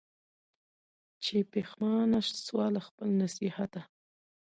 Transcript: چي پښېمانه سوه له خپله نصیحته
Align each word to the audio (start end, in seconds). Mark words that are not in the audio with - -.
چي 1.23 1.37
پښېمانه 1.51 2.19
سوه 2.47 2.65
له 2.75 2.81
خپله 2.87 3.13
نصیحته 3.23 3.81